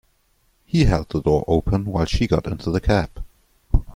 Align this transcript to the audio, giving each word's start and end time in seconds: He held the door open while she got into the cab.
He 0.65 0.85
held 0.85 1.09
the 1.09 1.21
door 1.21 1.45
open 1.47 1.85
while 1.85 2.05
she 2.05 2.25
got 2.25 2.47
into 2.47 2.71
the 2.71 2.81
cab. 2.81 3.23